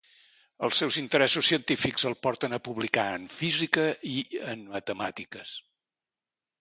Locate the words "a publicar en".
2.57-3.29